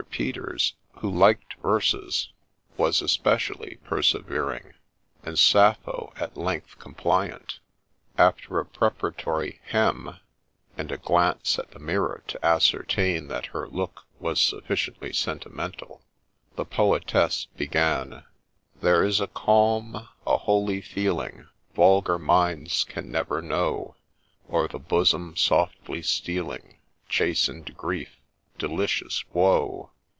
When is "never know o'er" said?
23.11-24.67